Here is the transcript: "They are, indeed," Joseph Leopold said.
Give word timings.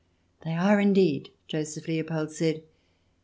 "They 0.43 0.53
are, 0.55 0.79
indeed," 0.79 1.29
Joseph 1.47 1.87
Leopold 1.87 2.31
said. 2.31 2.63